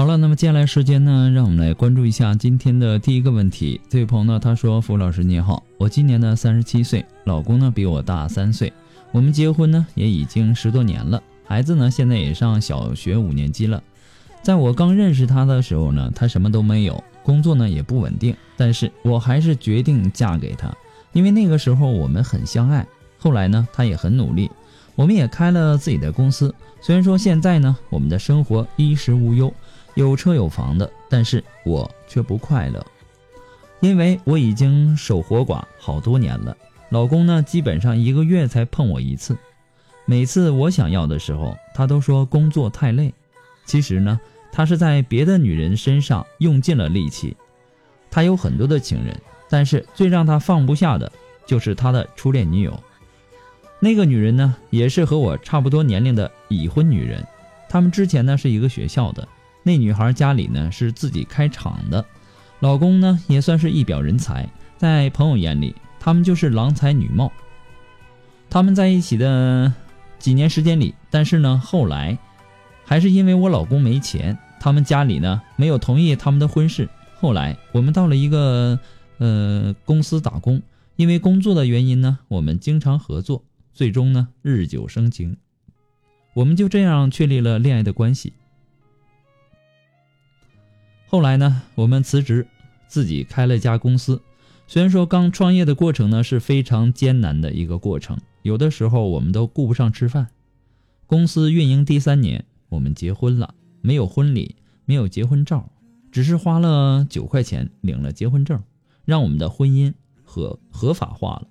[0.00, 3.78] 好了，那么接下来时间呢，让我们来关注一下今天的第一个问题。
[3.86, 8.72] 这位朋友呢，他说：“付老师你好，我今年呢三十七岁，老公呢比我大三岁，
[9.12, 13.82] 我们结婚呢也已经十多年了，孩子呢现在也上小学五年级了。
[14.40, 20.74] 在我刚认识他的时候呢，他什么都没有，工作呢也不稳定，但是我还是决定嫁给他，
[21.12, 22.86] 因为那个时候我们很相爱。
[23.18, 24.50] 后来呢，他也很努力，
[24.94, 26.54] 我们也开了自己的公司。
[26.80, 29.52] 虽然说现在呢，我们的生活衣食无忧。”
[29.94, 32.84] 有车有房的，但是我却不快乐，
[33.80, 36.56] 因为我已经守活寡好多年了。
[36.90, 39.36] 老公呢，基本上一个月才碰我一次，
[40.04, 43.12] 每次我想要的时候，他都说工作太累。
[43.64, 47.36] 其实呢，他是在别的女人身上用尽了力气。
[48.10, 49.16] 他有很多的情人，
[49.48, 51.10] 但是最让他放不下的
[51.46, 52.82] 就是他的初恋女友。
[53.78, 57.24] 那个女人呢，也是和我差不多年龄的已婚女人，
[57.68, 59.26] 他们之前呢是一个学校的。
[59.62, 62.04] 那女孩家里呢是自己开厂的，
[62.60, 64.48] 老公呢也算是一表人才，
[64.78, 67.30] 在朋友眼里，他们就是郎才女貌。
[68.48, 69.72] 他们在一起的
[70.18, 72.18] 几年时间里，但是呢后来，
[72.84, 76.88] 还是因为我老公没钱，他们家里呢没有同意他们的婚事。
[77.18, 78.80] 后来我们到了一个
[79.18, 80.62] 呃公司打工，
[80.96, 85.36] 因为工作的原因呢，我们经常合作，最终呢日久生情，
[86.34, 88.32] 我们就这样确立了恋爱的关系。
[91.10, 92.46] 后来呢，我们辞职，
[92.86, 94.22] 自己开了家公司。
[94.68, 100.28] 虽然说刚创业的过程呢是非常艰难的一个过程，有的时候我们都顾不上吃饭。
[101.08, 104.54] 公司运营第三年，我们结婚了，没有婚礼，
[104.84, 105.68] 没有结婚照，
[106.12, 108.62] 只是花了九块钱领了结婚证，
[109.04, 111.48] 让我们的婚姻合合法化了。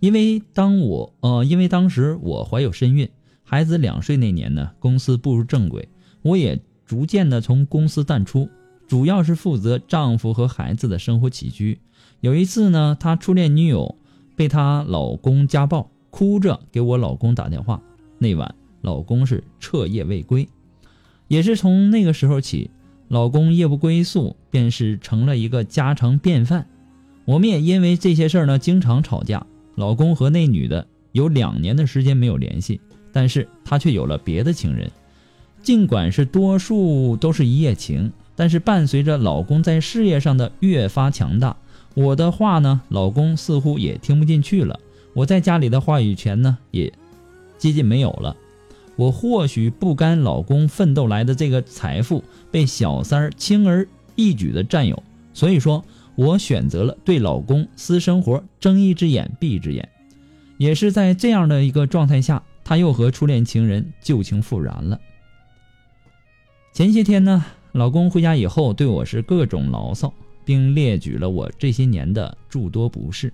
[0.00, 3.08] 因为当我呃，因为当时我怀有身孕，
[3.44, 5.88] 孩子两岁那年呢，公司步入正轨，
[6.22, 8.50] 我也逐渐的从公司淡出。
[8.88, 11.78] 主要是负责丈夫和孩子的生活起居。
[12.20, 13.94] 有一次呢，她初恋女友
[14.34, 17.82] 被她老公家暴，哭着给我老公打电话。
[18.18, 20.48] 那晚，老公是彻夜未归。
[21.28, 22.70] 也是从那个时候起，
[23.08, 26.66] 老公夜不归宿便是成了一个家常便饭。
[27.26, 29.46] 我们也因为这些事儿呢，经常吵架。
[29.74, 32.80] 老公和那女的有两年的时间没有联系，
[33.12, 34.90] 但是他却有了别的情人。
[35.62, 38.10] 尽管是多数都是一夜情。
[38.38, 41.56] 但是伴随着老公在事业上的越发强大，
[41.94, 44.78] 我的话呢，老公似乎也听不进去了。
[45.12, 46.92] 我在家里的话语权呢，也
[47.58, 48.36] 接近没有了。
[48.94, 55.02] 我或许不甘老公奋斗来的这个财富被小三儿轻而易举的占有，
[55.34, 59.88] 所以说我选择了对老公私生活睁一只眼闭一只眼。
[60.58, 65.00] 也是在这样的一个状态下，他又和初恋情人旧情复燃了。
[66.72, 67.44] 前些天呢。
[67.78, 70.12] 老公回家以后对我是各种牢骚，
[70.44, 73.32] 并列举了我这些年的诸多不是。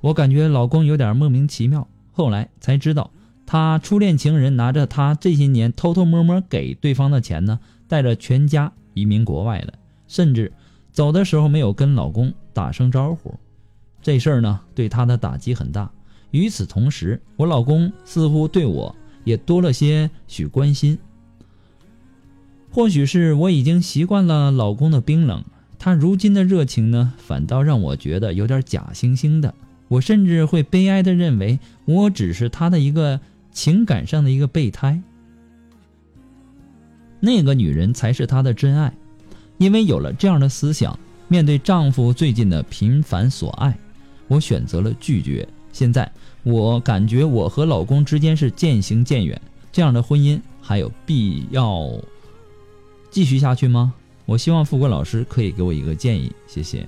[0.00, 1.86] 我感觉老公有点莫名其妙。
[2.10, 3.10] 后来才知道，
[3.44, 9.74] 他初恋情人拿着他这些年偷偷摸摸给对方的钱呢，带着全家移民国外了，
[10.08, 10.50] 甚至
[10.90, 13.34] 走的时候没有跟老公打声招呼。
[14.00, 15.90] 这事儿呢，对他的打击很大。
[16.30, 20.98] 与此同时，我老公似乎对我也多了些许关心。
[22.76, 25.42] 或许是我已经习惯了老公的冰冷，
[25.78, 29.54] 他如今的热情呢，反倒让我觉得有点假惺惺的。
[29.88, 33.18] 我甚至会悲哀的认为，我只是他的一个
[33.50, 35.00] 情感上的一个备胎，
[37.18, 38.92] 那个女人才是他的真爱。
[39.56, 43.74] 因为有了这样的思想，面对丈夫最近的频繁索爱，
[44.28, 45.48] 我选择了拒绝。
[45.72, 46.12] 现在
[46.42, 49.40] 我感觉我和老公之间是渐行渐远，
[49.72, 51.90] 这样的婚姻还有必要？
[53.16, 53.94] 继续下去吗？
[54.26, 56.86] 我希望富贵老师可以给我一个建议，谢谢。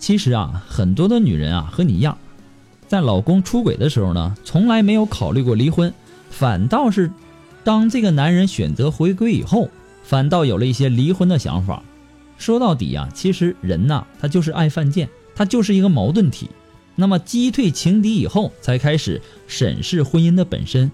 [0.00, 2.18] 其实啊，很多的女人啊和你一样，
[2.88, 5.94] 在老公出轨的时候呢，从来没有考虑过离婚，
[6.30, 7.12] 反倒是
[7.62, 9.70] 当这个男人选择回归以后，
[10.02, 11.80] 反倒有了一些离婚的想法。
[12.38, 16.50] 说到底啊，其实人呐，他就是爱犯贱，他就是一个矛盾体。
[16.96, 20.90] 那么击退情敌以后，才开始审视婚姻的本身。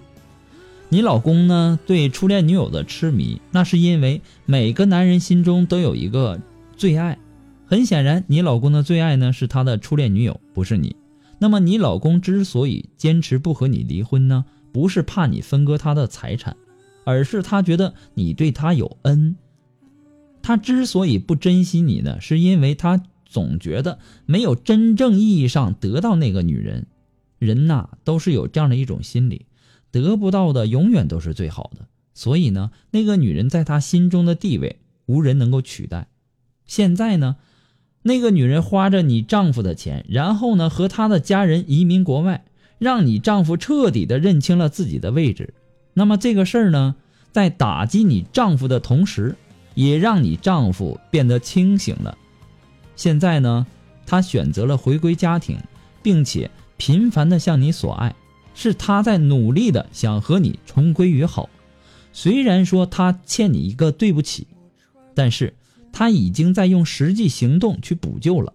[0.89, 6.39] 你老公呢，对初恋女友的痴迷，那是因为每个男人心中都有一个
[6.77, 7.17] 最爱。
[7.65, 10.95] 很显然，你老公的最爱呢是他的初恋女友，不是你。
[11.39, 16.55] 那么你老公之所以坚持不和你离婚呢，不是怕你分割他的财产，
[17.03, 19.35] 而是他觉得你对他有恩。
[20.41, 23.03] 他之所以不珍惜你呢，是因为他。
[23.29, 26.87] 总觉得没有真正意义上得到那个女人，
[27.37, 29.45] 人呐都是有这样的一种心理，
[29.91, 31.87] 得不到的永远都是最好的。
[32.13, 36.07] 所以呢，那个女人在他心中的地位无人能够取代。
[36.65, 37.35] 现在呢，
[38.01, 42.45] 那个女人花着你丈夫的钱，然后呢和他的家人移民国外，
[42.79, 45.53] 让你丈夫彻底的认清了自己的位置。
[45.93, 46.95] 那么这个事儿呢，
[47.31, 49.35] 在打击你丈夫的同时，
[49.75, 52.17] 也让你丈夫变得清醒了。
[52.97, 53.65] 现在呢，
[54.05, 55.57] 他选择了回归家庭，
[56.03, 58.13] 并且频繁的向你索爱，
[58.53, 61.49] 是他在努力的想和你重归于好。
[62.11, 64.47] 虽然说他欠你一个对不起，
[65.13, 65.53] 但是
[65.93, 68.53] 他已经在用实际行动去补救了。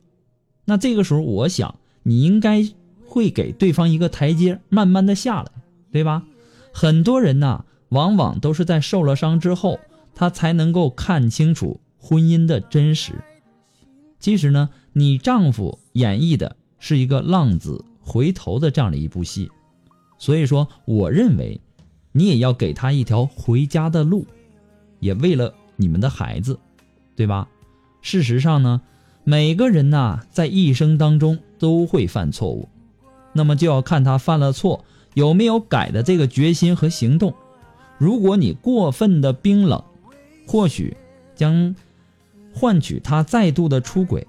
[0.64, 2.68] 那这个时候，我想你应该
[3.06, 5.50] 会给对方一个台阶，慢慢的下来，
[5.92, 6.24] 对吧？
[6.72, 9.78] 很多人呐，往往都是在受了伤之后，
[10.14, 13.12] 他才能够看清楚婚姻的真实。
[14.22, 19.50] 其实呢，你丈夫演绎的是一个浪子回头的这样的一部戏，
[20.16, 21.60] 所以说，我认为
[22.12, 24.24] 你也要给他一条回家的路，
[25.00, 26.56] 也为了你们的孩子，
[27.16, 27.48] 对吧？
[28.00, 28.80] 事实上呢，
[29.24, 32.68] 每个人呐，在一生当中都会犯错误，
[33.32, 34.84] 那么就要看他犯了错
[35.14, 37.34] 有没有改的这个决心和行动。
[37.98, 39.82] 如果你过分的冰冷，
[40.46, 40.96] 或许
[41.34, 41.74] 将。
[42.54, 44.26] 换取他再度的出轨，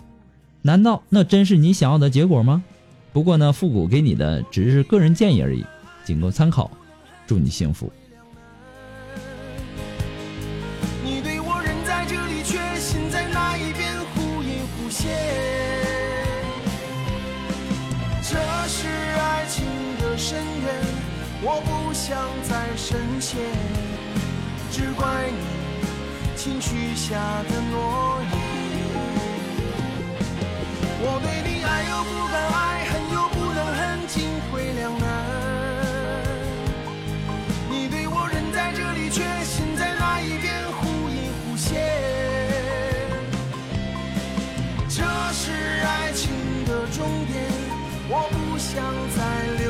[0.61, 2.63] 难道那真是你想要的结果吗？
[3.11, 5.63] 不过呢，复古给你的只是个人建议而已，
[6.03, 6.71] 仅供参考。
[7.27, 7.91] 祝你幸福。
[11.03, 15.11] 你对我人在这里，却心在那一边，忽隐忽现。
[18.21, 18.35] 这
[18.67, 19.65] 是爱情
[20.01, 20.73] 的深渊，
[21.43, 23.39] 我不想再深陷，
[24.71, 25.62] 只怪你。
[26.43, 27.15] 请许下
[27.49, 28.35] 的诺言，
[30.99, 35.07] 我对你爱又不敢爱，恨又不能恨，进退两难。
[37.69, 41.79] 你对我人在这里，却心在那一边，忽隐忽现。
[44.89, 46.27] 这是爱情
[46.65, 47.39] 的终点，
[48.09, 48.83] 我不想
[49.15, 49.62] 再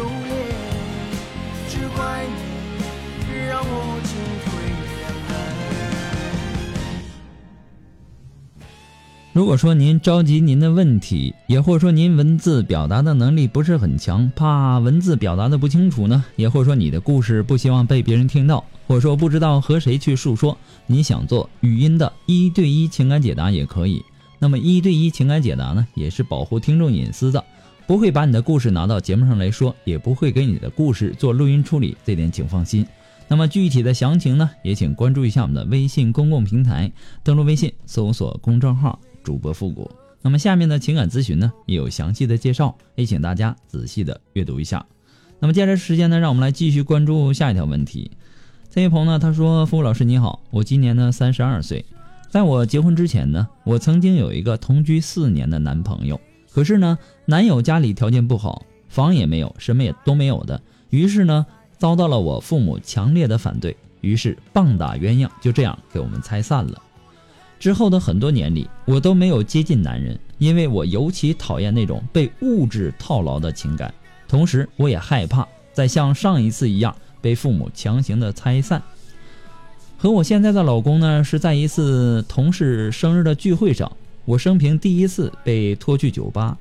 [9.34, 24.04] 如果说您着急您的问题，也或者说您文字表达的能力不是很强，怕文字表达的不清楚呢，也或者说你的故事不希望被别人听到，或者说不知道和谁去诉说，你想做语音的一对一情感解答也可以。
[24.38, 27.44] 那么一对一情感解答呢，也是保护听众隐私的，
[27.88, 32.86] 不会把你的故事拿到节目上来说，也不会给你的故事做录音处理，这点请放心。
[33.28, 36.92] 那么具体的详情呢，也请关注一下我们的微信公共平台，
[37.24, 39.00] 登录微信搜索公众号。
[39.24, 39.90] 主播复古，
[40.22, 44.86] 那么下面的情感咨询呢也有详细的介绍，也请大家仔细的阅读一下。
[45.40, 48.12] 那么接下来时间呢，让我们来继续关注下一条问题。
[48.70, 51.86] 这位朋友呢，他说：“付老师你好，我今年呢三十二岁，
[52.30, 56.20] 在我结婚之前呢，我曾经有一个同居四年的男朋友，
[56.52, 61.46] 可是呢，男友家里条件不好，房也没有，什么也都没有的，于是呢，
[61.78, 66.82] 遭到了我父母强烈的反对，于是棒打鸳鸯就这样给我们拆散了。
[67.64, 73.94] 之后的很多年里，我都没有接近男人，因为我尤其讨厌那种被物质套牢的情感。”
[74.28, 78.84] 同时，我也害怕再像上一次一样被父母强行的拆散。
[79.98, 83.90] 和我现在的老公呢，是在一次同事生日的聚会上，
[84.26, 86.58] 我生平第一次被拖去酒吧。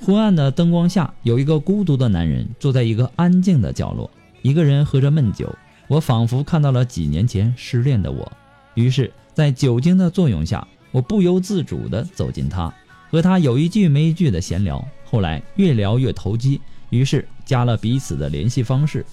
[0.00, 4.10] 昏暗的灯光下，有一个孤独的男人坐在一个安静的角落，
[4.42, 5.54] 一个人喝着闷酒。
[5.86, 8.32] 我仿佛看到了几年前失恋的我，
[8.74, 12.72] 于是，在酒精的作用下，我不由自主地走近他，
[13.10, 14.82] 和他有一句没一句的闲聊。
[15.04, 16.58] 后来越聊越投机。
[16.88, 19.04] 于是加了彼此的联系方式。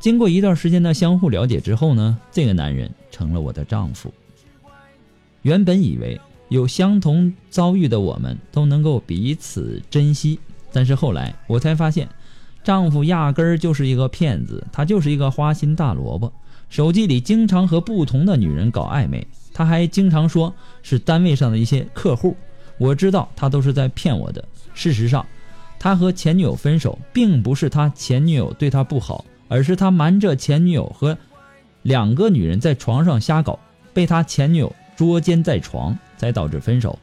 [0.00, 4.10] 经过一段时间的相互了解之后呢，这个男人成了我的丈夫。
[5.42, 10.40] 原本以为有相同遭遇的我们都能够彼此珍惜，
[10.72, 12.08] 但是后来我才发现，
[12.62, 16.32] 丈夫压根儿就是一个骗子，他就是一个花心大萝卜。
[16.68, 22.36] 手机里经常和不同的女人搞暧昧，他还经常说是单位上的一些客户。
[22.78, 24.44] 我知道他都是在骗我的。
[24.74, 25.24] 事实上。
[25.76, 31.18] 他和前女友分手，并不是他前女友对他不好，而是他瞒着前女友和
[31.82, 33.58] 两个女人在床上瞎搞，
[33.92, 36.98] 被他前女友捉奸在床，才导致分手。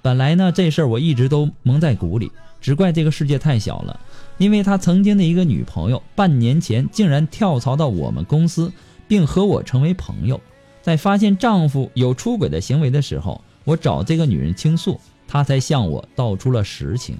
[0.00, 4.00] 本来呢，这事儿我一直都蒙在鼓里，只怪这个世界太小了。
[4.38, 8.72] 因为他曾经的一个女朋友，半年前竟然跳槽到我们公司，
[9.12, 10.40] 并和我成为朋友。
[10.80, 17.14] 在发现丈夫有出轨的行为的时候，我找这个女人倾诉，她才向我道出了实情。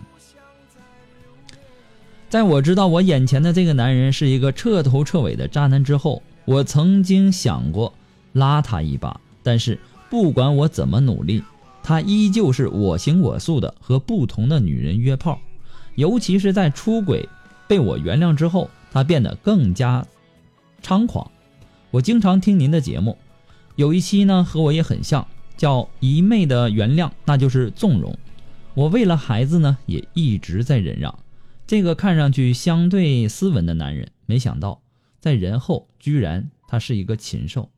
[2.30, 7.92] 在我知道我眼前的这个男人是一个彻头彻尾的渣男之后，我曾经想过
[8.32, 11.44] 拉他一把，但是不管我怎么努力，
[11.82, 15.38] 他依旧是我行我素的和不同的女人约炮，
[15.96, 17.28] 尤其是在出轨
[17.68, 20.02] 被我原谅之后，他变得更加
[20.82, 21.30] 猖狂。
[21.92, 23.18] 我经常听您的节目，
[23.76, 28.16] 有一期呢和我也很像，叫一昧的原谅，那就是纵容。
[28.72, 31.14] 我为了孩子呢，也一直在忍让。
[31.66, 34.80] 这个看上去相对斯文的男人，没想到
[35.20, 37.70] 在人后居然他是一个禽兽。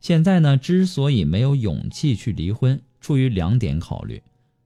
[0.00, 4.22] 现在呢，之所以没有勇气去离婚，出于两点考虑：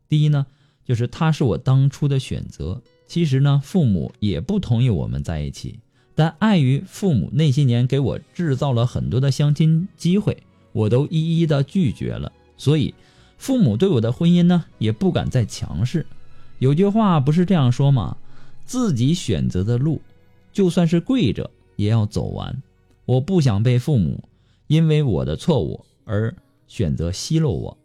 [0.08, 0.46] 第一呢，
[0.84, 5.80] 就是他是我当初的选择；其实呢，父母也不同意我们在一起，
[6.14, 10.42] 但碍于父母那些年给我制造了很多的相亲机会，
[10.72, 12.94] 我都一一的拒绝了，所以
[13.36, 16.06] 父母对我的婚姻呢，也不敢再强势。
[16.60, 18.16] 有句话不是这样说吗？
[18.64, 20.00] 自己选择的路，
[20.52, 22.62] 就算是跪着也要走完。
[23.04, 24.22] 我不想被父母
[24.68, 26.34] 因为我的错误而
[26.68, 27.76] 选择奚落我。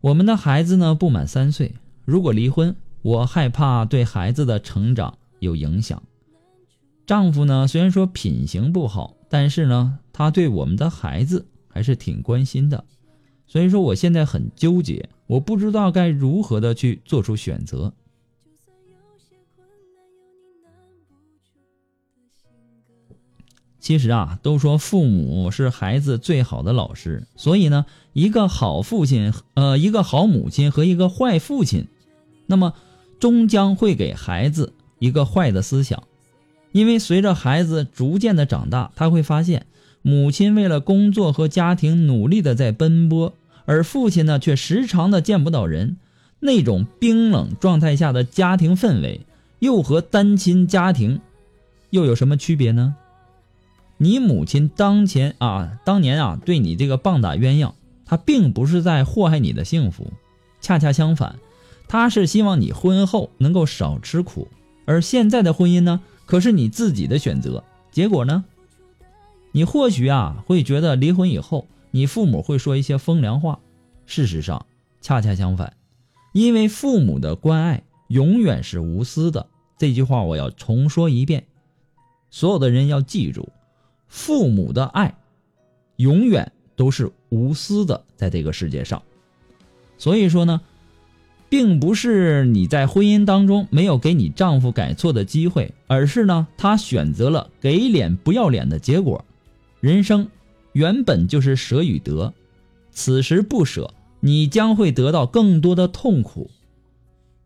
[0.00, 1.72] 我们的孩子呢不满三岁，
[2.04, 6.02] 如果离婚，我害怕对孩子的成长有影响。
[7.06, 12.84] 丈夫呢虽然说品行不好，但是呢他对我们的孩子还是挺关心的。
[13.46, 17.92] 所以说我现在很纠结，我不知道该如何的去做出选择。
[23.78, 31.86] 其实啊，都说父母是孩子最好的老师，所以呢，一个好父亲，呃，一个好母亲和一个坏父亲，
[32.46, 32.74] 那么
[33.20, 36.02] 终将会给孩子一个坏的思想，
[36.76, 39.64] 因为随着孩子逐渐的长大，他会发现
[40.02, 43.32] 母亲为了工作和家庭努力的在奔波，
[43.64, 45.96] 而父亲呢却时常的见不到人，
[46.38, 49.22] 那种冰冷状态下的家庭氛围，
[49.58, 51.22] 又和单亲家庭
[51.88, 52.94] 又有什么区别呢？
[53.96, 57.72] 你母亲当前啊，当年啊，对你这个棒打鸳鸯，
[58.04, 60.12] 她并不是在祸害你的幸福，
[60.60, 61.36] 恰恰相反，
[61.88, 64.48] 她是希望你婚后能够少吃苦。
[64.84, 67.64] 而现在的婚姻呢，可是你自己的选择。
[67.90, 68.44] 结果呢，
[69.52, 73.60] 你或许啊会觉得离婚以后，你父母会说一些风凉话。
[74.04, 74.66] 事实上，
[75.00, 75.76] 恰恰相反，
[76.32, 79.46] 因为父母的关爱永远是无私的。
[79.78, 81.46] 这句话我要重说一遍，
[82.30, 83.48] 所有的人要记住。
[84.08, 85.16] 父母的爱，
[85.96, 89.02] 永远都是无私的，在这个世界上。
[89.98, 90.60] 所以说呢，
[91.48, 99.24] 并不是你在婚姻当中没有给你丈夫改错的机会，而是呢，他选择了给脸不要脸的结果。
[99.80, 100.28] 人生
[100.72, 102.34] 原本就是舍与得，
[102.90, 106.50] 此时不舍，你将会得到更多的痛苦。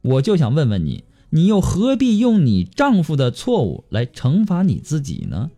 [0.02, 5.50] 我就想问问你，你又何必用你丈夫的错误来惩罚你自己呢？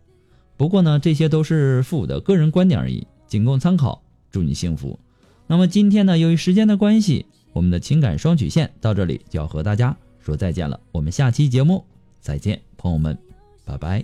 [0.57, 4.01] 不过呢，这些都是父母的个人观点而已，仅供参考。
[4.31, 4.99] 祝你幸福。
[5.47, 10.79] 那么今天呢，由于时间的关系，我们的情感双曲线到这里就要和大家说再见了。
[10.91, 11.85] 我们下期节目
[12.19, 13.17] 再见，朋友们，
[13.63, 14.03] 拜拜。